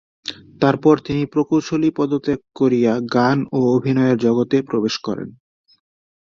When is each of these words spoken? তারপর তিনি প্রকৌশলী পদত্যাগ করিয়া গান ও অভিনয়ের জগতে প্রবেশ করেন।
তারপর 0.61 0.95
তিনি 1.05 1.23
প্রকৌশলী 1.33 1.89
পদত্যাগ 1.97 2.39
করিয়া 2.55 2.93
গান 3.15 3.37
ও 3.51 3.59
অভিনয়ের 3.75 4.17
জগতে 4.25 4.57
প্রবেশ 4.69 4.95
করেন। 4.99 5.29